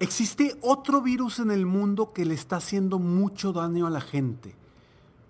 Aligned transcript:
Existe 0.00 0.56
otro 0.62 1.02
virus 1.02 1.40
en 1.40 1.50
el 1.50 1.66
mundo 1.66 2.14
que 2.14 2.24
le 2.24 2.32
está 2.32 2.56
haciendo 2.56 2.98
mucho 2.98 3.52
daño 3.52 3.86
a 3.86 3.90
la 3.90 4.00
gente. 4.00 4.56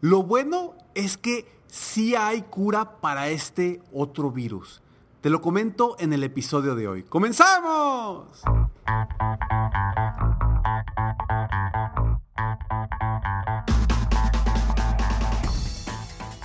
Lo 0.00 0.22
bueno 0.22 0.74
es 0.94 1.16
que 1.16 1.44
sí 1.66 2.14
hay 2.14 2.42
cura 2.42 3.00
para 3.00 3.30
este 3.30 3.82
otro 3.92 4.30
virus. 4.30 4.80
Te 5.22 5.28
lo 5.28 5.40
comento 5.40 5.96
en 5.98 6.12
el 6.12 6.22
episodio 6.22 6.76
de 6.76 6.86
hoy. 6.86 7.02
¡Comenzamos! 7.02 8.42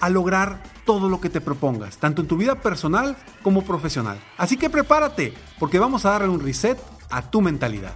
a 0.00 0.10
lograr 0.10 0.62
todo 0.84 1.08
lo 1.08 1.20
que 1.20 1.30
te 1.30 1.40
propongas, 1.40 1.98
tanto 1.98 2.22
en 2.22 2.28
tu 2.28 2.36
vida 2.36 2.60
personal 2.60 3.16
como 3.42 3.62
profesional. 3.62 4.18
Así 4.36 4.56
que 4.56 4.70
prepárate, 4.70 5.34
porque 5.58 5.78
vamos 5.78 6.04
a 6.04 6.10
darle 6.10 6.28
un 6.28 6.40
reset 6.40 6.78
a 7.10 7.22
tu 7.30 7.40
mentalidad. 7.40 7.94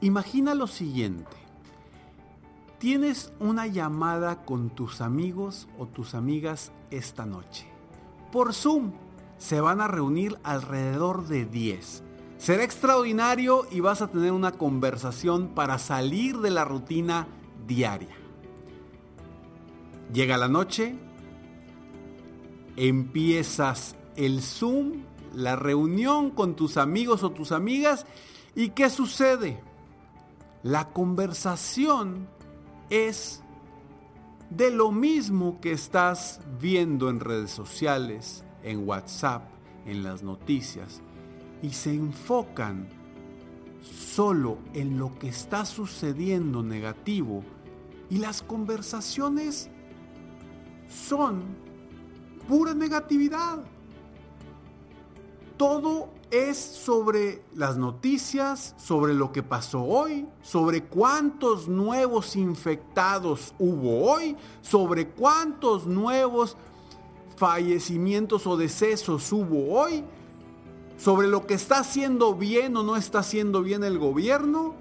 Imagina 0.00 0.54
lo 0.54 0.66
siguiente. 0.66 1.36
Tienes 2.78 3.30
una 3.38 3.66
llamada 3.66 4.44
con 4.46 4.70
tus 4.70 5.02
amigos 5.02 5.68
o 5.78 5.86
tus 5.86 6.14
amigas 6.14 6.72
esta 6.90 7.26
noche. 7.26 7.66
Por 8.32 8.54
Zoom 8.54 8.92
se 9.36 9.60
van 9.60 9.82
a 9.82 9.88
reunir 9.88 10.38
alrededor 10.42 11.26
de 11.26 11.44
10. 11.44 12.02
Será 12.40 12.64
extraordinario 12.64 13.66
y 13.70 13.80
vas 13.80 14.00
a 14.00 14.08
tener 14.08 14.32
una 14.32 14.52
conversación 14.52 15.48
para 15.48 15.78
salir 15.78 16.38
de 16.38 16.50
la 16.50 16.64
rutina 16.64 17.28
diaria. 17.66 18.16
Llega 20.10 20.38
la 20.38 20.48
noche, 20.48 20.94
empiezas 22.76 23.94
el 24.16 24.40
Zoom, 24.40 25.02
la 25.34 25.54
reunión 25.54 26.30
con 26.30 26.56
tus 26.56 26.78
amigos 26.78 27.22
o 27.24 27.30
tus 27.30 27.52
amigas 27.52 28.06
y 28.56 28.70
¿qué 28.70 28.88
sucede? 28.88 29.60
La 30.62 30.88
conversación 30.88 32.26
es 32.88 33.42
de 34.48 34.70
lo 34.70 34.92
mismo 34.92 35.60
que 35.60 35.72
estás 35.72 36.40
viendo 36.58 37.10
en 37.10 37.20
redes 37.20 37.50
sociales, 37.50 38.44
en 38.62 38.88
WhatsApp, 38.88 39.42
en 39.84 40.02
las 40.02 40.22
noticias, 40.22 41.02
y 41.62 41.70
se 41.70 41.94
enfocan 41.94 42.88
solo 43.82 44.58
en 44.74 44.98
lo 44.98 45.18
que 45.18 45.28
está 45.28 45.64
sucediendo 45.64 46.62
negativo 46.62 47.42
y 48.08 48.18
las 48.18 48.42
conversaciones 48.42 49.70
son 50.88 51.42
pura 52.48 52.74
negatividad. 52.74 53.60
Todo 55.56 56.08
es 56.30 56.58
sobre 56.58 57.42
las 57.54 57.76
noticias, 57.76 58.74
sobre 58.78 59.14
lo 59.14 59.30
que 59.30 59.42
pasó 59.42 59.82
hoy, 59.82 60.26
sobre 60.42 60.84
cuántos 60.84 61.68
nuevos 61.68 62.34
infectados 62.36 63.54
hubo 63.58 64.10
hoy, 64.10 64.36
sobre 64.62 65.08
cuántos 65.08 65.86
nuevos 65.86 66.56
fallecimientos 67.36 68.46
o 68.46 68.56
decesos 68.56 69.32
hubo 69.32 69.72
hoy, 69.78 70.04
sobre 71.00 71.28
lo 71.28 71.46
que 71.46 71.54
está 71.54 71.78
haciendo 71.78 72.34
bien 72.34 72.76
o 72.76 72.82
no 72.82 72.96
está 72.96 73.20
haciendo 73.20 73.62
bien 73.62 73.84
el 73.84 73.98
gobierno, 73.98 74.74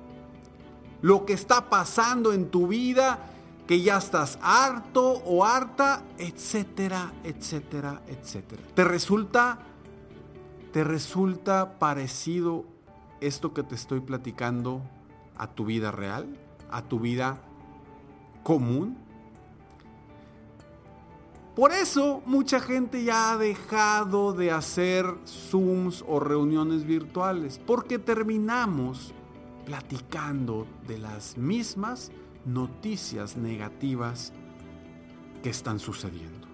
lo 1.02 1.26
que 1.26 1.34
está 1.34 1.70
pasando 1.70 2.34
en 2.34 2.50
tu 2.50 2.68
vida, 2.68 3.20
que 3.68 3.82
ya 3.82 3.98
estás 3.98 4.38
harto 4.42 5.22
o 5.26 5.46
harta, 5.46 6.04
etcétera, 6.18 7.14
etcétera, 7.24 8.02
etcétera. 8.08 8.62
¿Te 8.74 8.84
resulta 8.84 9.60
¿Te 10.72 10.84
resulta 10.84 11.80
parecido 11.80 12.64
esto 13.22 13.56
que 13.56 13.64
te 13.64 13.74
estoy 13.74 14.02
platicando 14.02 14.84
a 15.36 15.48
tu 15.48 15.66
vida 15.66 15.90
real? 15.92 16.38
¿A 16.70 16.84
tu 16.84 17.00
vida 17.00 17.42
común? 18.44 18.96
Por 21.60 21.74
eso 21.74 22.24
mucha 22.26 22.62
gente 22.62 23.04
ya 23.04 23.34
ha 23.34 23.38
dejado 23.38 24.32
de 24.32 24.50
hacer 24.50 25.06
Zooms 25.28 26.06
o 26.08 26.22
reuniones 26.22 26.86
virtuales, 26.86 27.60
porque 27.68 28.00
terminamos 28.00 29.14
platicando 29.66 30.66
de 30.88 31.00
las 31.00 31.36
mismas 31.36 32.14
noticias 32.46 33.36
negativas 33.36 34.32
que 35.44 35.50
están 35.50 35.80
sucediendo. 35.80 36.48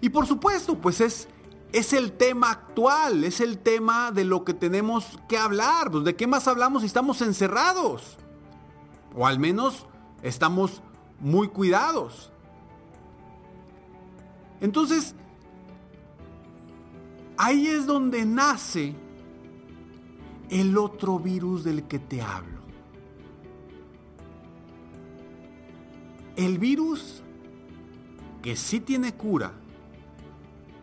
Y 0.00 0.08
por 0.08 0.26
supuesto, 0.26 0.78
pues 0.78 1.02
es 1.02 1.28
es 1.70 1.92
el 1.92 2.12
tema 2.12 2.50
actual, 2.50 3.22
es 3.22 3.38
el 3.42 3.58
tema 3.58 4.12
de 4.12 4.24
lo 4.24 4.44
que 4.44 4.54
tenemos 4.54 5.18
que 5.28 5.36
hablar. 5.36 5.90
Pues, 5.90 6.04
¿De 6.04 6.16
qué 6.16 6.26
más 6.26 6.48
hablamos 6.48 6.80
si 6.80 6.86
estamos 6.86 7.20
encerrados? 7.20 8.16
O 9.14 9.26
al 9.26 9.38
menos 9.38 9.86
estamos 10.22 10.82
muy 11.20 11.48
cuidados. 11.48 12.32
Entonces, 14.60 15.14
ahí 17.36 17.68
es 17.68 17.86
donde 17.86 18.24
nace 18.24 18.94
el 20.50 20.76
otro 20.76 21.18
virus 21.18 21.64
del 21.64 21.84
que 21.84 21.98
te 21.98 22.22
hablo. 22.22 22.58
El 26.36 26.58
virus 26.58 27.22
que 28.42 28.56
sí 28.56 28.80
tiene 28.80 29.14
cura, 29.14 29.52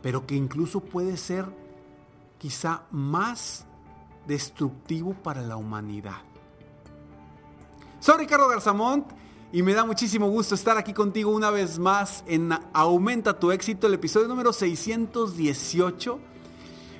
pero 0.02 0.26
que 0.28 0.36
incluso 0.36 0.82
puede 0.82 1.18
ser 1.18 1.46
quizá 2.38 2.84
más 2.92 3.66
destructivo 4.28 5.14
para 5.14 5.42
la 5.42 5.56
humanidad. 5.58 6.22
Soy 8.00 8.20
Ricardo 8.20 8.48
Garzamont 8.48 9.08
y 9.56 9.64
me 9.64 9.74
da 9.74 9.86
muchísimo 9.86 10.28
gusto 10.28 10.54
estar 10.54 10.78
aquí 10.78 10.92
contigo 10.92 11.32
una 11.32 11.50
vez 11.50 11.80
más 11.80 12.26
en 12.28 12.50
Aumenta 12.74 13.40
tu 13.40 13.52
éxito, 13.54 13.88
el 13.88 13.94
episodio 13.94 14.28
número 14.28 14.52
618, 14.52 16.20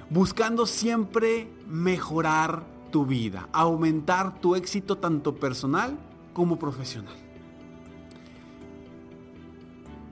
buscando 0.10 0.66
siempre 0.66 1.50
mejorar 1.68 2.64
tu 2.94 3.06
vida, 3.06 3.50
aumentar 3.52 4.40
tu 4.40 4.56
éxito 4.56 4.98
tanto 4.98 5.36
personal 5.36 5.98
como 6.32 6.58
profesional. 6.58 7.18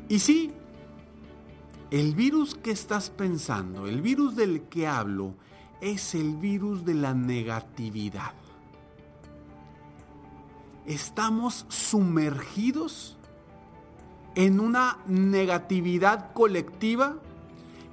Y 0.10 0.20
sí, 0.20 0.52
el 1.92 2.14
virus 2.14 2.56
que 2.56 2.72
estás 2.72 3.10
pensando, 3.10 3.88
el 3.88 4.02
virus 4.02 4.36
del 4.36 4.64
que 4.64 4.86
hablo, 4.86 5.34
es 5.80 6.14
el 6.14 6.36
virus 6.36 6.84
de 6.84 6.96
la 6.96 7.14
negatividad. 7.14 8.34
Estamos 10.86 11.66
sumergidos 11.70 13.18
en 14.36 14.60
una 14.60 14.98
negatividad 15.08 16.34
colectiva 16.34 17.18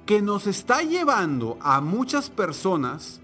que 0.05 0.21
nos 0.21 0.47
está 0.47 0.81
llevando 0.81 1.57
a 1.61 1.79
muchas 1.79 2.29
personas 2.29 3.21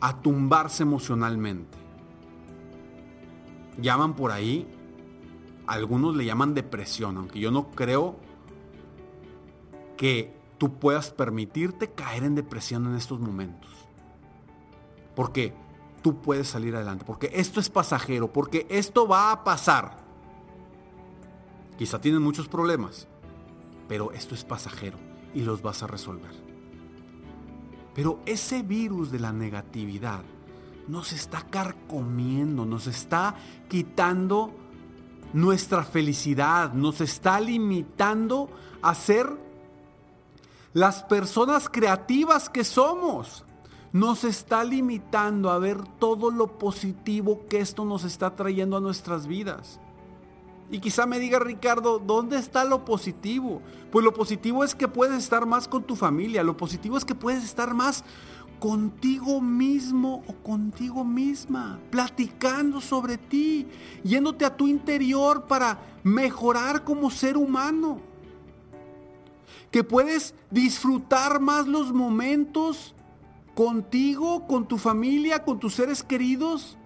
a 0.00 0.20
tumbarse 0.20 0.82
emocionalmente. 0.82 1.78
Llaman 3.80 4.14
por 4.14 4.32
ahí, 4.32 4.68
algunos 5.66 6.16
le 6.16 6.24
llaman 6.24 6.54
depresión, 6.54 7.16
aunque 7.16 7.40
yo 7.40 7.50
no 7.50 7.70
creo 7.70 8.16
que 9.96 10.36
tú 10.58 10.74
puedas 10.74 11.10
permitirte 11.10 11.92
caer 11.92 12.24
en 12.24 12.34
depresión 12.34 12.86
en 12.86 12.96
estos 12.96 13.20
momentos. 13.20 13.70
Porque 15.14 15.54
tú 16.02 16.20
puedes 16.20 16.48
salir 16.48 16.74
adelante, 16.74 17.04
porque 17.04 17.30
esto 17.32 17.60
es 17.60 17.68
pasajero, 17.68 18.32
porque 18.32 18.66
esto 18.68 19.06
va 19.06 19.32
a 19.32 19.44
pasar. 19.44 19.98
Quizá 21.78 22.00
tienen 22.00 22.22
muchos 22.22 22.48
problemas, 22.48 23.08
pero 23.88 24.12
esto 24.12 24.34
es 24.34 24.44
pasajero 24.44 24.98
y 25.34 25.42
los 25.42 25.62
vas 25.62 25.82
a 25.82 25.86
resolver. 25.86 26.32
Pero 27.94 28.20
ese 28.26 28.62
virus 28.62 29.10
de 29.10 29.20
la 29.20 29.32
negatividad 29.32 30.22
nos 30.88 31.12
está 31.12 31.42
carcomiendo, 31.42 32.64
nos 32.64 32.86
está 32.86 33.34
quitando 33.68 34.54
nuestra 35.32 35.84
felicidad, 35.84 36.72
nos 36.72 37.00
está 37.00 37.40
limitando 37.40 38.50
a 38.82 38.94
ser 38.94 39.28
las 40.72 41.02
personas 41.02 41.68
creativas 41.68 42.48
que 42.48 42.64
somos. 42.64 43.44
Nos 43.92 44.24
está 44.24 44.64
limitando 44.64 45.50
a 45.50 45.58
ver 45.58 45.86
todo 45.98 46.30
lo 46.30 46.58
positivo 46.58 47.46
que 47.48 47.60
esto 47.60 47.84
nos 47.84 48.04
está 48.04 48.34
trayendo 48.34 48.76
a 48.76 48.80
nuestras 48.80 49.26
vidas. 49.26 49.80
Y 50.70 50.80
quizá 50.80 51.04
me 51.04 51.18
diga 51.18 51.38
Ricardo, 51.38 51.98
¿dónde 51.98 52.38
está 52.38 52.64
lo 52.64 52.86
positivo? 52.86 53.60
Pues 53.90 54.02
lo 54.02 54.14
positivo 54.14 54.64
es 54.64 54.74
que 54.74 54.88
puedes 54.88 55.18
estar 55.18 55.44
más 55.44 55.68
con 55.68 55.82
tu 55.82 55.96
familia, 55.96 56.42
lo 56.42 56.56
positivo 56.56 56.96
es 56.96 57.04
que 57.04 57.14
puedes 57.14 57.44
estar 57.44 57.74
más 57.74 58.04
contigo 58.58 59.42
mismo 59.42 60.22
o 60.26 60.32
contigo 60.34 61.04
misma, 61.04 61.78
platicando 61.90 62.80
sobre 62.80 63.18
ti, 63.18 63.66
yéndote 64.02 64.46
a 64.46 64.56
tu 64.56 64.66
interior 64.66 65.46
para 65.46 65.78
mejorar 66.04 66.84
como 66.84 67.10
ser 67.10 67.36
humano. 67.36 68.00
Que 69.70 69.84
puedes 69.84 70.34
disfrutar 70.50 71.40
más 71.40 71.66
los 71.66 71.92
momentos 71.92 72.94
contigo, 73.54 74.46
con 74.46 74.66
tu 74.66 74.78
familia, 74.78 75.44
con 75.44 75.58
tus 75.58 75.74
seres 75.74 76.02
queridos 76.02 76.78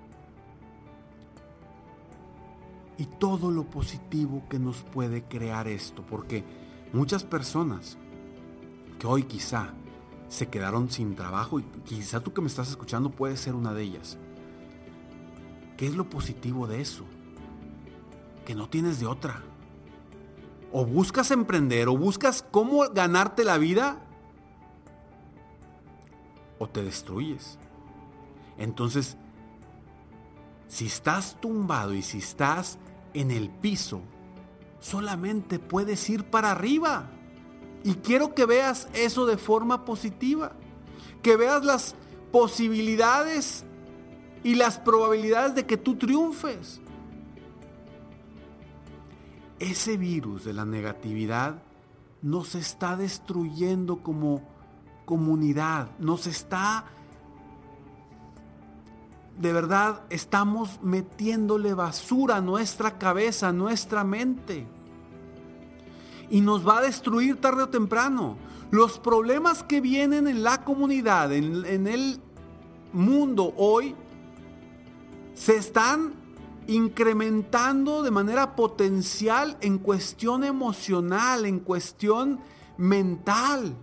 y 2.99 3.07
todo 3.07 3.51
lo 3.51 3.65
positivo 3.65 4.43
que 4.49 4.59
nos 4.59 4.83
puede 4.83 5.23
crear 5.23 5.69
esto, 5.69 6.05
porque 6.09 6.45
muchas 6.93 7.25
personas 7.25 7.99
que 8.99 9.07
hoy 9.07 9.25
quizá 9.25 9.75
se 10.29 10.49
quedaron 10.49 10.91
sin 10.91 11.15
trabajo 11.15 11.61
y 11.61 11.63
quizá 11.85 12.21
tú 12.21 12.33
que 12.33 12.41
me 12.41 12.49
estás 12.49 12.71
escuchando 12.71 13.11
puedes 13.11 13.41
ser 13.41 13.55
una 13.55 13.73
de 13.73 13.83
ellas. 13.83 14.19
¿Qué 15.77 15.87
es 15.87 15.95
lo 15.95 16.09
positivo 16.09 16.67
de 16.67 16.81
eso? 16.81 17.05
Que 18.45 18.55
no 18.55 18.69
tienes 18.69 18.99
de 18.99 19.07
otra. 19.07 19.43
O 20.73 20.87
buscas 20.87 21.31
emprender 21.31 21.89
o 21.89 21.97
buscas 21.97 22.45
cómo 22.51 22.89
ganarte 22.93 23.45
la 23.45 23.59
vida 23.59 24.06
o 26.59 26.69
te 26.69 26.83
destruyes. 26.83 27.59
Entonces, 28.59 29.17
si 30.69 30.87
estás 30.87 31.37
tumbado 31.41 31.95
y 31.95 32.03
si 32.03 32.19
estás 32.19 32.79
en 33.15 33.31
el 33.31 33.51
piso, 33.51 34.01
solamente 34.81 35.59
puedes 35.59 36.09
ir 36.11 36.25
para 36.25 36.53
arriba. 36.53 37.11
Y 37.85 37.95
quiero 37.95 38.35
que 38.35 38.47
veas 38.47 38.89
eso 38.95 39.27
de 39.27 39.37
forma 39.37 39.85
positiva. 39.85 40.53
Que 41.23 41.37
veas 41.37 41.65
las 41.65 41.95
posibilidades 42.33 43.65
y 44.43 44.55
las 44.55 44.79
probabilidades 44.79 45.55
de 45.55 45.67
que 45.67 45.77
tú 45.77 45.97
triunfes. 45.97 46.81
Ese 49.59 49.97
virus 49.97 50.45
de 50.45 50.53
la 50.53 50.65
negatividad 50.65 51.63
nos 52.23 52.55
está 52.55 52.97
destruyendo 52.97 54.03
como 54.03 54.43
comunidad, 55.07 55.89
nos 55.99 56.27
está 56.27 56.85
de 59.39 59.53
verdad 59.53 60.03
estamos 60.09 60.81
metiéndole 60.83 61.75
basura 61.75 62.37
a 62.37 62.41
nuestra 62.41 62.99
cabeza, 62.99 63.49
a 63.49 63.53
nuestra 63.53 64.03
mente. 64.03 64.67
Y 66.31 66.41
nos 66.41 66.67
va 66.67 66.79
a 66.79 66.83
destruir 66.83 67.41
tarde 67.41 67.65
o 67.65 67.69
temprano. 67.69 68.37
Los 68.71 68.99
problemas 68.99 69.63
que 69.63 69.81
vienen 69.81 70.27
en 70.27 70.43
la 70.43 70.65
comunidad, 70.65 71.33
en, 71.33 71.65
en 71.67 71.87
el 71.87 72.21
mundo 72.93 73.53
hoy, 73.57 73.95
se 75.35 75.57
están 75.57 76.15
incrementando 76.67 78.03
de 78.03 78.11
manera 78.11 78.57
potencial 78.57 79.57
en 79.61 79.79
cuestión 79.79 80.45
emocional, 80.45 81.45
en 81.45 81.61
cuestión 81.61 82.41
mental. 82.79 83.77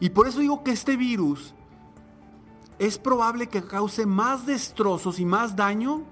Y 0.00 0.10
por 0.10 0.28
eso 0.28 0.40
digo 0.40 0.62
que 0.62 0.72
este 0.72 0.96
virus 0.96 1.54
es 2.78 2.98
probable 2.98 3.48
que 3.48 3.64
cause 3.64 4.04
más 4.04 4.44
destrozos 4.46 5.18
y 5.18 5.24
más 5.24 5.56
daño 5.56 6.02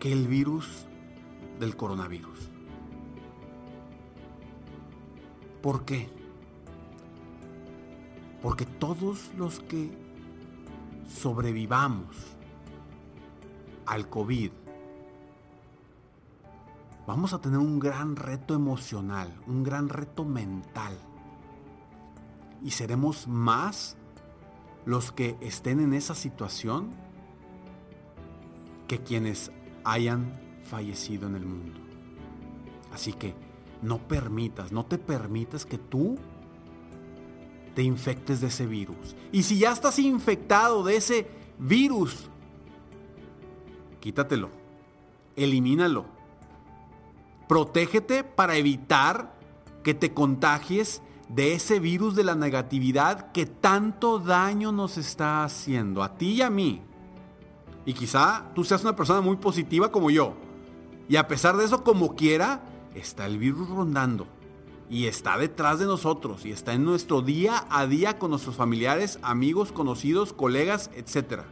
que 0.00 0.12
el 0.12 0.26
virus 0.26 0.86
del 1.60 1.76
coronavirus. 1.76 2.50
¿Por 5.62 5.84
qué? 5.84 6.08
Porque 8.42 8.66
todos 8.66 9.32
los 9.36 9.60
que 9.60 9.90
sobrevivamos 11.08 12.16
al 13.86 14.08
COVID, 14.08 14.50
vamos 17.06 17.32
a 17.32 17.40
tener 17.40 17.58
un 17.58 17.78
gran 17.78 18.16
reto 18.16 18.54
emocional, 18.54 19.34
un 19.46 19.62
gran 19.62 19.88
reto 19.88 20.24
mental 20.24 20.98
y 22.62 22.70
seremos 22.70 23.28
más 23.28 23.96
los 24.84 25.12
que 25.12 25.36
estén 25.40 25.80
en 25.80 25.92
esa 25.92 26.14
situación 26.14 26.90
que 28.88 28.98
quienes 28.98 29.50
hayan 29.84 30.32
fallecido 30.62 31.26
en 31.26 31.36
el 31.36 31.44
mundo. 31.44 31.80
Así 32.92 33.12
que 33.12 33.34
no 33.82 33.98
permitas, 33.98 34.72
no 34.72 34.86
te 34.86 34.98
permitas 34.98 35.66
que 35.66 35.78
tú 35.78 36.16
te 37.74 37.82
infectes 37.82 38.40
de 38.40 38.46
ese 38.46 38.66
virus. 38.66 39.14
Y 39.32 39.42
si 39.42 39.58
ya 39.58 39.72
estás 39.72 39.98
infectado 39.98 40.82
de 40.82 40.96
ese 40.96 41.28
virus, 41.58 42.30
quítatelo, 44.00 44.50
elimínalo. 45.36 46.15
Protégete 47.48 48.24
para 48.24 48.56
evitar 48.56 49.36
que 49.82 49.94
te 49.94 50.12
contagies 50.12 51.02
de 51.28 51.54
ese 51.54 51.80
virus 51.80 52.14
de 52.14 52.24
la 52.24 52.34
negatividad 52.34 53.32
que 53.32 53.46
tanto 53.46 54.18
daño 54.18 54.72
nos 54.72 54.98
está 54.98 55.44
haciendo, 55.44 56.02
a 56.02 56.16
ti 56.16 56.32
y 56.34 56.42
a 56.42 56.50
mí. 56.50 56.82
Y 57.84 57.92
quizá 57.92 58.50
tú 58.54 58.64
seas 58.64 58.82
una 58.82 58.96
persona 58.96 59.20
muy 59.20 59.36
positiva 59.36 59.92
como 59.92 60.10
yo. 60.10 60.34
Y 61.08 61.16
a 61.16 61.28
pesar 61.28 61.56
de 61.56 61.64
eso, 61.64 61.84
como 61.84 62.16
quiera, 62.16 62.62
está 62.94 63.26
el 63.26 63.38
virus 63.38 63.68
rondando. 63.68 64.26
Y 64.90 65.06
está 65.06 65.38
detrás 65.38 65.78
de 65.78 65.86
nosotros. 65.86 66.44
Y 66.44 66.50
está 66.50 66.72
en 66.72 66.84
nuestro 66.84 67.22
día 67.22 67.64
a 67.70 67.86
día 67.86 68.18
con 68.18 68.30
nuestros 68.30 68.56
familiares, 68.56 69.20
amigos, 69.22 69.70
conocidos, 69.70 70.32
colegas, 70.32 70.90
etc. 70.96 71.42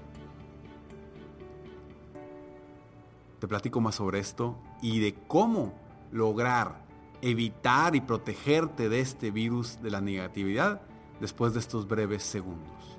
Te 3.39 3.47
platico 3.47 3.81
más 3.81 3.95
sobre 3.97 4.19
esto 4.19 4.57
y 4.83 4.99
de 4.99 5.15
cómo 5.15 5.84
lograr 6.15 6.85
evitar 7.21 7.97
y 7.97 8.01
protegerte 8.01 8.89
de 8.89 9.01
este 9.01 9.31
virus 9.31 9.83
de 9.83 9.91
la 9.91 10.01
negatividad 10.01 10.81
después 11.21 11.55
de 11.55 11.61
estos 11.61 11.89
breves 11.89 12.23
segundos. 12.23 12.99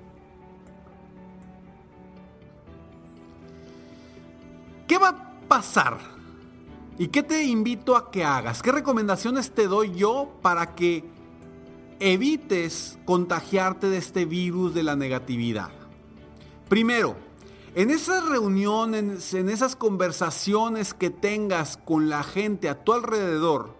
¿Qué 4.86 4.98
va 4.98 5.08
a 5.08 5.48
pasar? 5.48 5.98
¿Y 6.98 7.08
qué 7.08 7.22
te 7.22 7.44
invito 7.44 7.96
a 7.96 8.10
que 8.10 8.24
hagas? 8.24 8.62
¿Qué 8.62 8.70
recomendaciones 8.70 9.50
te 9.50 9.66
doy 9.66 9.94
yo 9.94 10.36
para 10.42 10.74
que 10.74 11.04
evites 11.98 12.98
contagiarte 13.06 13.88
de 13.88 13.96
este 13.96 14.26
virus 14.26 14.74
de 14.74 14.82
la 14.82 14.94
negatividad? 14.94 15.70
Primero, 16.68 17.16
en 17.76 17.90
esas 17.90 18.26
reuniones, 18.26 19.34
en 19.34 19.50
esas 19.50 19.76
conversaciones 19.76 20.94
que 20.94 21.10
tengas 21.10 21.76
con 21.76 22.08
la 22.08 22.22
gente 22.22 22.70
a 22.70 22.82
tu 22.82 22.94
alrededor, 22.94 23.76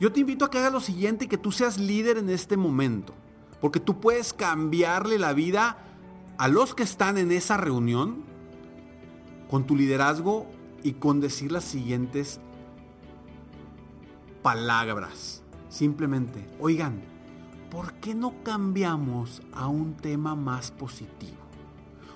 yo 0.00 0.10
te 0.12 0.20
invito 0.20 0.46
a 0.46 0.50
que 0.50 0.56
hagas 0.56 0.72
lo 0.72 0.80
siguiente 0.80 1.28
que 1.28 1.36
tú 1.36 1.52
seas 1.52 1.78
líder 1.78 2.16
en 2.16 2.30
este 2.30 2.56
momento. 2.56 3.12
Porque 3.60 3.80
tú 3.80 4.00
puedes 4.00 4.32
cambiarle 4.32 5.18
la 5.18 5.34
vida 5.34 5.76
a 6.38 6.48
los 6.48 6.74
que 6.74 6.84
están 6.84 7.18
en 7.18 7.32
esa 7.32 7.58
reunión 7.58 8.24
con 9.50 9.66
tu 9.66 9.76
liderazgo 9.76 10.46
y 10.82 10.94
con 10.94 11.20
decir 11.20 11.52
las 11.52 11.64
siguientes 11.64 12.40
palabras. 14.40 15.42
Simplemente, 15.68 16.48
oigan, 16.58 17.02
¿por 17.70 17.92
qué 17.92 18.14
no 18.14 18.42
cambiamos 18.42 19.42
a 19.52 19.68
un 19.68 19.98
tema 19.98 20.34
más 20.34 20.70
positivo? 20.70 21.41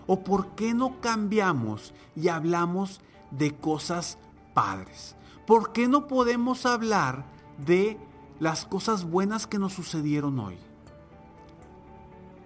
¿O 0.06 0.22
por 0.22 0.54
qué 0.54 0.74
no 0.74 1.00
cambiamos 1.00 1.92
y 2.14 2.28
hablamos 2.28 3.00
de 3.30 3.56
cosas 3.56 4.18
padres? 4.54 5.16
¿Por 5.46 5.72
qué 5.72 5.88
no 5.88 6.06
podemos 6.06 6.66
hablar 6.66 7.24
de 7.64 7.98
las 8.38 8.66
cosas 8.66 9.04
buenas 9.04 9.46
que 9.46 9.58
nos 9.58 9.72
sucedieron 9.72 10.38
hoy. 10.38 10.56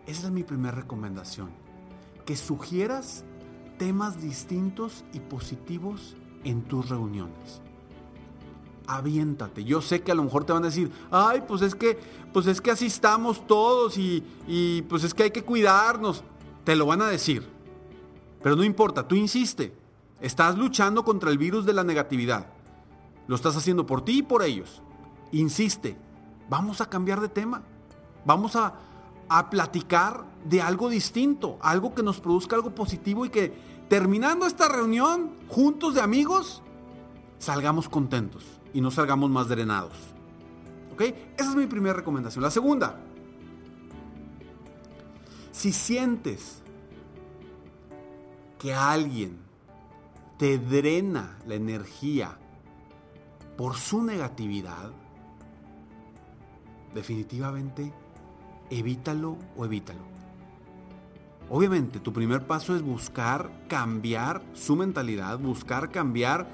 Esa 0.06 0.26
es 0.26 0.32
mi 0.32 0.44
primera 0.44 0.74
recomendación. 0.74 1.50
Que 2.24 2.36
sugieras 2.36 3.24
temas 3.78 4.20
distintos 4.20 5.04
y 5.12 5.20
positivos 5.20 6.16
en 6.44 6.62
tus 6.62 6.88
reuniones. 6.88 7.60
Aviéntate. 8.86 9.64
Yo 9.64 9.80
sé 9.80 10.02
que 10.02 10.12
a 10.12 10.14
lo 10.14 10.24
mejor 10.24 10.44
te 10.44 10.52
van 10.52 10.64
a 10.64 10.66
decir, 10.66 10.90
ay, 11.10 11.42
pues 11.46 11.62
es 11.62 11.74
que, 11.74 11.98
pues 12.32 12.46
es 12.46 12.60
que 12.60 12.72
así 12.72 12.86
estamos 12.86 13.46
todos 13.46 13.98
y, 13.98 14.24
y 14.46 14.82
pues 14.82 15.04
es 15.04 15.14
que 15.14 15.24
hay 15.24 15.30
que 15.30 15.44
cuidarnos. 15.44 16.24
Te 16.64 16.76
lo 16.76 16.86
van 16.86 17.02
a 17.02 17.08
decir. 17.08 17.46
Pero 18.42 18.56
no 18.56 18.64
importa, 18.64 19.06
tú 19.06 19.14
insiste. 19.14 19.76
Estás 20.20 20.56
luchando 20.56 21.04
contra 21.04 21.30
el 21.30 21.38
virus 21.38 21.64
de 21.64 21.72
la 21.72 21.84
negatividad. 21.84 22.46
Lo 23.26 23.36
estás 23.36 23.56
haciendo 23.56 23.86
por 23.86 24.04
ti 24.04 24.18
y 24.18 24.22
por 24.22 24.42
ellos 24.42 24.82
insiste, 25.32 25.96
vamos 26.48 26.80
a 26.80 26.88
cambiar 26.88 27.20
de 27.20 27.28
tema. 27.28 27.62
Vamos 28.24 28.56
a, 28.56 28.74
a 29.28 29.50
platicar 29.50 30.24
de 30.44 30.60
algo 30.60 30.88
distinto, 30.88 31.58
algo 31.62 31.94
que 31.94 32.02
nos 32.02 32.20
produzca 32.20 32.56
algo 32.56 32.74
positivo 32.74 33.24
y 33.24 33.30
que 33.30 33.52
terminando 33.88 34.46
esta 34.46 34.68
reunión 34.68 35.32
juntos 35.48 35.94
de 35.94 36.00
amigos, 36.00 36.62
salgamos 37.38 37.88
contentos 37.88 38.44
y 38.72 38.80
no 38.80 38.90
salgamos 38.90 39.30
más 39.30 39.48
drenados. 39.48 39.92
¿Ok? 40.92 41.02
Esa 41.36 41.50
es 41.50 41.56
mi 41.56 41.66
primera 41.66 41.94
recomendación. 41.94 42.42
La 42.42 42.50
segunda, 42.50 43.00
si 45.52 45.72
sientes 45.72 46.62
que 48.58 48.74
alguien 48.74 49.38
te 50.38 50.58
drena 50.58 51.38
la 51.46 51.54
energía 51.54 52.38
por 53.56 53.76
su 53.76 54.02
negatividad, 54.02 54.90
definitivamente 56.94 57.92
evítalo 58.70 59.36
o 59.56 59.64
evítalo. 59.64 60.00
Obviamente, 61.48 61.98
tu 61.98 62.12
primer 62.12 62.46
paso 62.46 62.76
es 62.76 62.82
buscar 62.82 63.50
cambiar 63.68 64.42
su 64.54 64.76
mentalidad, 64.76 65.38
buscar 65.38 65.90
cambiar 65.90 66.48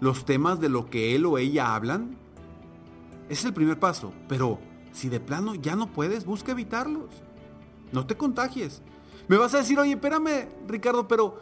los 0.00 0.24
temas 0.24 0.60
de 0.60 0.68
lo 0.68 0.88
que 0.88 1.16
él 1.16 1.26
o 1.26 1.36
ella 1.36 1.74
hablan. 1.74 2.16
Es 3.28 3.44
el 3.44 3.52
primer 3.52 3.80
paso, 3.80 4.12
pero 4.28 4.60
si 4.92 5.08
de 5.08 5.18
plano 5.18 5.56
ya 5.56 5.74
no 5.74 5.92
puedes, 5.92 6.24
busca 6.24 6.52
evitarlos. 6.52 7.25
No 7.92 8.06
te 8.06 8.16
contagies. 8.16 8.82
Me 9.28 9.36
vas 9.36 9.54
a 9.54 9.58
decir, 9.58 9.78
oye, 9.78 9.92
espérame, 9.92 10.48
Ricardo, 10.68 11.08
pero 11.08 11.40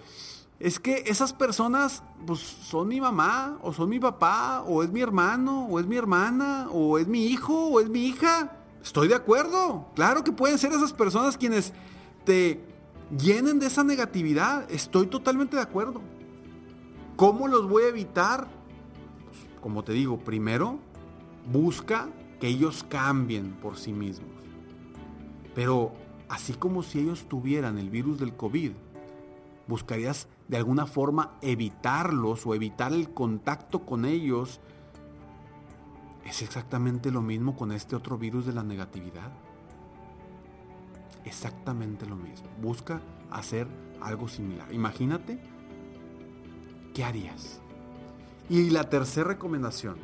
es 0.61 0.79
que 0.79 1.05
esas 1.07 1.33
personas, 1.33 2.03
pues 2.27 2.41
son 2.41 2.89
mi 2.89 3.01
mamá, 3.01 3.59
o 3.63 3.73
son 3.73 3.89
mi 3.89 3.99
papá, 3.99 4.63
o 4.67 4.83
es 4.83 4.91
mi 4.91 5.01
hermano, 5.01 5.67
o 5.67 5.81
es 5.81 5.87
mi 5.87 5.97
hermana, 5.97 6.69
o 6.71 6.99
es 6.99 7.07
mi 7.07 7.27
hijo, 7.27 7.67
o 7.69 7.81
es 7.81 7.89
mi 7.89 8.07
hija. 8.07 8.57
Estoy 8.83 9.09
de 9.09 9.15
acuerdo. 9.15 9.89
Claro 9.95 10.25
que 10.25 10.33
pueden 10.33 10.59
ser 10.59 10.73
esas 10.73 10.93
personas 10.93 11.37
quienes 11.37 11.73
te 12.25 12.65
llenen 13.19 13.59
de 13.59 13.67
esa 13.67 13.85
negatividad. 13.85 14.71
Estoy 14.71 15.07
totalmente 15.07 15.57
de 15.57 15.63
acuerdo. 15.63 16.01
¿Cómo 17.17 17.49
los 17.49 17.69
voy 17.69 17.85
a 17.85 17.89
evitar? 17.89 18.49
Pues, 19.27 19.61
como 19.61 19.85
te 19.85 19.93
digo, 19.93 20.19
primero 20.19 20.79
busca 21.51 22.09
que 22.41 22.49
ellos 22.49 22.85
cambien 22.89 23.53
por 23.53 23.77
sí 23.77 23.93
mismos. 23.93 24.31
Pero 25.55 25.93
así 26.35 26.55
como 26.55 26.83
si 26.83 27.01
ellos 27.01 27.27
tuvieran 27.29 27.79
el 27.79 27.91
virus 27.91 28.19
del 28.19 28.37
COVID, 28.37 28.73
buscarías 29.67 30.29
de 30.49 30.57
alguna 30.57 30.87
forma 30.87 31.39
evitarlos 31.41 32.47
o 32.47 32.55
evitar 32.55 32.93
el 32.93 33.11
contacto 33.11 33.87
con 33.87 34.05
ellos. 34.05 34.61
Es 36.25 36.43
exactamente 36.43 37.11
lo 37.11 37.23
mismo 37.23 37.57
con 37.57 37.73
este 37.73 37.97
otro 37.97 38.19
virus 38.19 38.47
de 38.47 38.53
la 38.53 38.63
negatividad 38.63 39.33
exactamente 41.25 42.07
lo 42.07 42.17
mismo. 42.17 42.49
Busca 42.61 43.01
hacer 43.31 43.67
algo 44.01 44.29
similar. 44.29 44.73
Imagínate, 44.73 45.39
¿qué 46.95 47.05
harías? 47.05 47.61
Y 48.49 48.71
la 48.71 48.89
tercera 48.89 49.29
recomendación. 49.29 49.97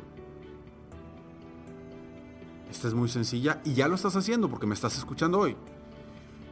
Esta 2.69 2.87
es 2.87 2.93
muy 2.93 3.09
sencilla 3.09 3.61
y 3.65 3.73
ya 3.73 3.87
lo 3.87 3.95
estás 3.95 4.15
haciendo 4.15 4.49
porque 4.49 4.65
me 4.65 4.73
estás 4.73 4.97
escuchando 4.97 5.39
hoy. 5.39 5.55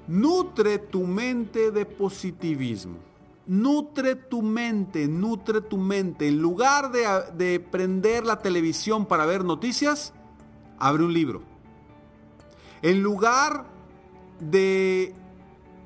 Nutre 0.10 0.80
tu 0.80 1.04
mente 1.06 1.70
de 1.70 1.86
positivismo. 1.86 2.98
Nutre 3.46 4.16
tu 4.16 4.42
mente, 4.42 5.08
nutre 5.08 5.62
tu 5.62 5.78
mente. 5.78 6.28
En 6.28 6.42
lugar 6.42 6.92
de, 6.92 7.06
de 7.38 7.60
prender 7.60 8.25
la 8.25 8.39
televisión 8.39 9.06
para 9.06 9.28
ver 9.28 9.46
noticias, 9.46 10.12
abre 10.80 11.04
un 11.04 11.13
libro. 11.13 11.44
En 12.82 13.04
lugar 13.04 13.66
de 14.39 15.13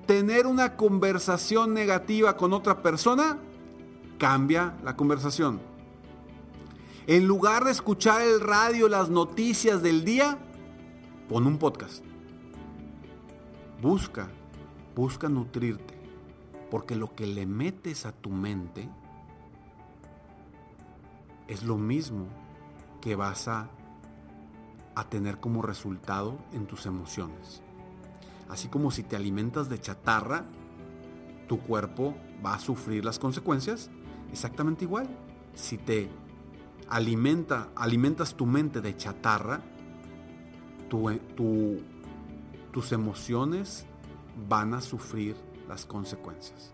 tener 0.06 0.48
una 0.48 0.78
conversación 0.78 1.74
negativa 1.74 2.38
con 2.38 2.54
otra 2.54 2.82
persona, 2.82 3.40
cambia 4.18 4.78
la 4.86 4.96
conversación. 4.96 5.60
En 7.08 7.28
lugar 7.28 7.66
de 7.66 7.72
escuchar 7.72 8.22
el 8.22 8.40
radio, 8.40 8.88
las 8.88 9.10
noticias 9.10 9.84
del 9.84 10.06
día, 10.06 10.38
pon 11.28 11.46
un 11.46 11.58
podcast. 11.58 12.13
Busca, 13.84 14.30
busca 14.96 15.28
nutrirte, 15.28 15.94
porque 16.72 16.96
lo 16.96 17.14
que 17.16 17.28
le 17.28 17.46
metes 17.46 18.06
a 18.06 18.14
tu 18.14 18.30
mente 18.30 18.90
es 21.50 21.64
lo 21.64 21.78
mismo 21.78 22.28
que 23.02 23.18
vas 23.18 23.50
a, 23.50 23.70
tener 25.10 25.42
como 25.42 25.62
resultado 25.62 26.38
en 26.54 26.66
tus 26.66 26.86
emociones. 26.86 27.62
Así 28.48 28.70
como 28.70 28.90
si 28.90 29.04
te 29.04 29.18
alimentas 29.18 29.68
de 29.68 29.82
chatarra, 29.82 30.46
tu 31.50 31.60
cuerpo 31.60 32.16
va 32.44 32.54
a 32.54 32.60
sufrir 32.60 33.04
las 33.04 33.20
consecuencias. 33.20 33.90
Exactamente 34.32 34.86
igual. 34.86 35.10
Si 35.56 35.78
te 35.78 36.10
alimenta, 36.88 37.68
alimentas 37.76 38.36
tu 38.36 38.46
mente 38.46 38.80
de 38.80 38.96
chatarra, 38.96 39.60
tus 42.74 42.92
emociones 42.92 43.86
van 44.50 44.74
a 44.74 44.82
sufrir 44.82 45.38
las 45.70 45.86
consecuencias. 45.86 46.74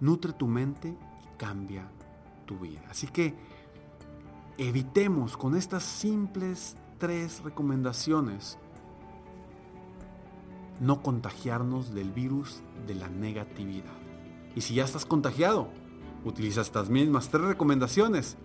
Nutre 0.00 0.32
tu 0.32 0.48
mente 0.48 0.88
y 0.88 1.36
cambia 1.36 1.88
tu 2.46 2.58
vida. 2.58 2.80
Así 2.90 3.06
que 3.06 3.34
evitemos 4.58 5.36
con 5.36 5.54
estas 5.54 5.84
simples 5.84 6.76
tres 6.98 7.42
recomendaciones 7.44 8.58
no 10.80 11.02
contagiarnos 11.02 11.94
del 11.94 12.10
virus 12.10 12.62
de 12.86 12.94
la 12.94 13.10
negatividad. 13.10 13.92
Y 14.56 14.62
si 14.62 14.74
ya 14.74 14.84
estás 14.84 15.04
contagiado, 15.04 15.68
utiliza 16.24 16.62
estas 16.62 16.88
mismas 16.88 17.28
tres 17.28 17.44
recomendaciones 17.44 18.38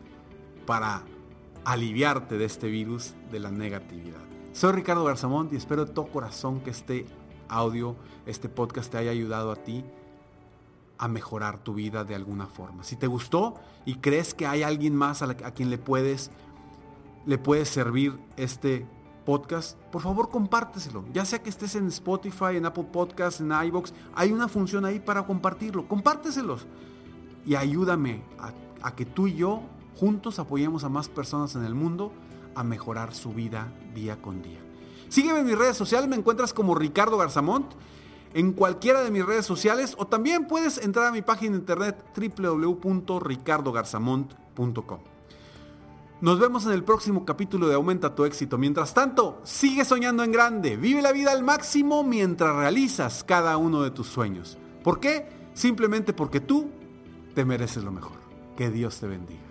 para 0.66 1.04
aliviarte 1.64 2.38
de 2.38 2.44
este 2.44 2.68
virus 2.68 3.16
de 3.32 3.40
la 3.40 3.50
negatividad. 3.50 4.35
Soy 4.56 4.72
Ricardo 4.72 5.04
Garzamont 5.04 5.52
y 5.52 5.58
espero 5.58 5.84
de 5.84 5.92
todo 5.92 6.08
corazón 6.08 6.62
que 6.62 6.70
este 6.70 7.06
audio, 7.50 7.98
este 8.26 8.48
podcast 8.48 8.90
te 8.90 8.98
haya 8.98 9.12
ayudado 9.12 9.52
a 9.52 9.58
ti 9.58 9.84
a 10.98 11.10
mejorar 11.10 11.58
tu 11.58 11.74
vida 11.74 12.06
de 12.06 12.16
alguna 12.16 12.48
forma. 12.48 12.86
Si 12.86 12.96
te 12.96 13.06
gustó 13.06 13.56
y 13.86 13.96
crees 13.96 14.34
que 14.34 14.48
hay 14.48 14.64
alguien 14.64 14.96
más 14.96 15.22
a, 15.22 15.36
quien 15.36 15.70
le 15.70 15.78
puedes, 15.78 16.32
le 17.26 17.38
puede 17.38 17.66
servir 17.66 18.18
este 18.38 18.88
podcast, 19.26 19.78
por 19.92 20.02
favor 20.02 20.30
compárteselo. 20.30 21.04
Ya 21.12 21.26
sea 21.26 21.44
que 21.44 21.50
estés 21.50 21.76
en 21.76 21.88
Spotify, 21.88 22.56
en 22.56 22.66
Apple 22.66 22.88
Podcasts, 22.94 23.42
en 23.42 23.52
iBox, 23.52 23.94
hay 24.16 24.32
una 24.32 24.48
función 24.48 24.86
ahí 24.86 25.02
para 25.02 25.26
compartirlo. 25.26 25.86
Compárteselos. 25.90 26.66
Y 27.46 27.56
ayúdame 27.56 28.24
a 28.82 28.96
que 28.96 29.06
tú 29.06 29.28
y 29.28 29.36
yo 29.36 29.64
juntos 29.98 30.40
apoyemos 30.40 30.86
a 30.86 30.90
más 30.90 31.10
personas 31.10 31.58
en 31.58 31.66
el 31.66 31.76
mundo 31.76 32.14
a 32.56 32.64
mejorar 32.64 33.14
su 33.14 33.34
vida 33.34 33.72
día 33.94 34.22
con 34.22 34.42
día. 34.42 34.60
Sígueme 35.10 35.40
en 35.40 35.46
mis 35.46 35.58
redes 35.58 35.78
sociales, 35.78 36.10
me 36.10 36.16
encuentras 36.16 36.54
como 36.54 36.76
Ricardo 36.76 37.18
Garzamont 37.18 37.72
en 38.34 38.52
cualquiera 38.52 39.04
de 39.04 39.12
mis 39.12 39.26
redes 39.26 39.46
sociales 39.46 39.96
o 39.98 40.08
también 40.08 40.48
puedes 40.48 40.78
entrar 40.78 41.08
a 41.08 41.12
mi 41.12 41.22
página 41.22 41.54
de 41.54 41.60
internet 41.60 42.04
www.ricardogarzamont.com. 42.16 45.00
Nos 46.22 46.40
vemos 46.40 46.66
en 46.66 46.72
el 46.72 46.84
próximo 46.84 47.26
capítulo 47.26 47.68
de 47.68 47.76
Aumenta 47.76 48.16
tu 48.16 48.26
éxito. 48.26 48.58
Mientras 48.58 48.94
tanto, 48.94 49.42
sigue 49.44 49.86
soñando 49.86 50.24
en 50.24 50.32
grande, 50.32 50.76
vive 50.76 51.02
la 51.02 51.12
vida 51.12 51.32
al 51.32 51.44
máximo 51.44 52.04
mientras 52.04 52.56
realizas 52.56 53.24
cada 53.24 53.58
uno 53.58 53.84
de 53.84 53.92
tus 53.92 54.08
sueños. 54.08 54.58
¿Por 54.84 55.00
qué? 55.00 55.30
Simplemente 55.54 56.14
porque 56.14 56.40
tú 56.40 56.70
te 57.34 57.46
mereces 57.46 57.84
lo 57.84 57.92
mejor. 57.92 58.18
Que 58.58 58.70
Dios 58.70 59.00
te 59.00 59.08
bendiga. 59.08 59.45